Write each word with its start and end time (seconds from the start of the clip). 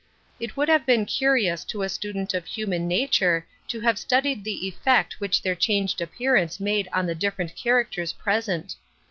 It 0.39 0.57
would 0.57 0.67
have 0.67 0.83
been 0.87 1.05
curious 1.05 1.63
to 1.65 1.83
a 1.83 1.87
student 1.87 2.33
of 2.33 2.47
hu 2.47 2.65
man 2.65 2.87
nature 2.87 3.45
to 3.67 3.81
have 3.81 3.99
studied 3.99 4.43
the 4.43 4.65
effect 4.67 5.19
which 5.19 5.43
their 5.43 5.53
changed 5.53 6.01
appearance 6.01 6.59
made 6.59 6.89
on 6.91 7.05
the 7.05 7.13
different 7.13 7.55
characters 7.55 8.11
present. 8.11 8.77